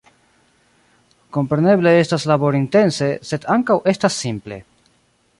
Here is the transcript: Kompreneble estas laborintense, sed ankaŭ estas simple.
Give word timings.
Kompreneble 1.35 1.91
estas 2.05 2.25
laborintense, 2.31 3.09
sed 3.33 3.45
ankaŭ 3.57 3.77
estas 3.93 4.17
simple. 4.23 4.57